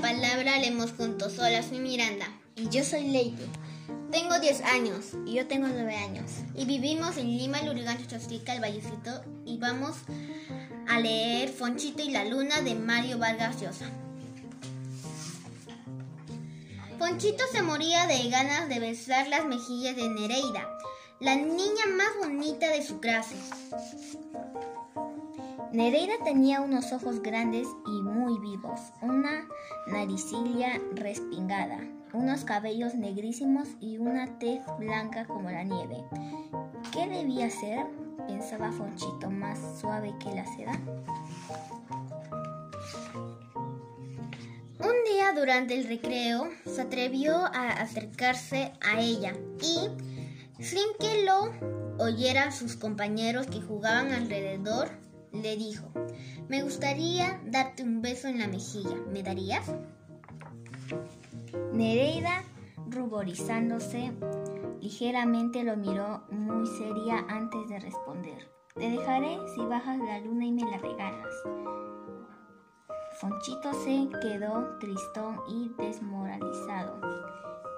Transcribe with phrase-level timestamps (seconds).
[0.00, 1.38] vivimos juntos.
[1.38, 2.26] Hola, soy Miranda.
[2.56, 3.44] Y yo soy Leite.
[4.10, 5.12] Tengo 10 años.
[5.26, 6.30] Y yo tengo 9 años.
[6.54, 9.22] Y vivimos en Lima, Lurigancho, Chostica, el Vallecito.
[9.44, 9.96] Y vamos
[10.88, 13.90] a leer Fonchito y la Luna de Mario Vargas Llosa.
[16.98, 20.68] Fonchito se moría de ganas de besar las mejillas de Nereida,
[21.18, 23.36] la niña más bonita de su clase.
[25.72, 29.46] Nereida tenía unos ojos grandes y muy vivos, una
[29.86, 31.78] naricilla respingada,
[32.12, 36.04] unos cabellos negrísimos y una tez blanca como la nieve.
[36.92, 37.86] ¿Qué debía ser?
[38.26, 40.72] pensaba Fonchito, más suave que la seda.
[44.80, 51.52] Un día durante el recreo se atrevió a acercarse a ella y, sin que lo
[52.04, 54.90] oyeran sus compañeros que jugaban alrededor,
[55.32, 55.88] le dijo,
[56.48, 59.72] me gustaría darte un beso en la mejilla, ¿me darías?
[61.72, 62.42] Nereida,
[62.88, 64.12] ruborizándose,
[64.80, 68.48] ligeramente lo miró muy seria antes de responder.
[68.74, 71.34] Te dejaré si bajas la luna y me la regalas.
[73.20, 77.00] Fonchito se quedó tristón y desmoralizado.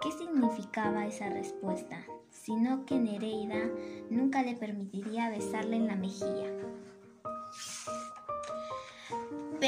[0.00, 1.98] ¿Qué significaba esa respuesta?
[2.30, 3.68] Sino que Nereida
[4.08, 6.50] nunca le permitiría besarle en la mejilla.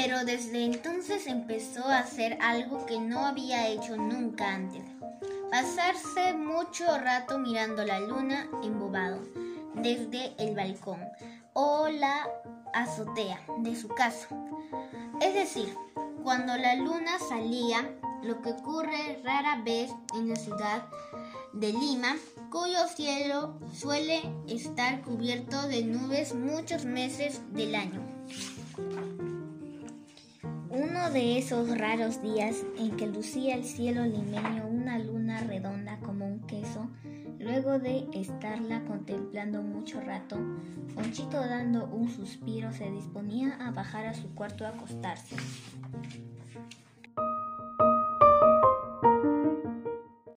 [0.01, 4.81] Pero desde entonces empezó a hacer algo que no había hecho nunca antes.
[5.51, 9.19] Pasarse mucho rato mirando la luna embobado
[9.75, 11.01] desde el balcón
[11.51, 12.29] o la
[12.73, 14.29] azotea de su casa.
[15.19, 15.75] Es decir,
[16.23, 20.85] cuando la luna salía, lo que ocurre rara vez en la ciudad
[21.51, 22.15] de Lima,
[22.49, 28.01] cuyo cielo suele estar cubierto de nubes muchos meses del año.
[31.13, 36.41] De esos raros días en que lucía el cielo limeño una luna redonda como un
[36.41, 36.87] queso,
[37.39, 40.37] luego de estarla contemplando mucho rato,
[40.93, 45.35] Fonchito dando un suspiro se disponía a bajar a su cuarto a acostarse.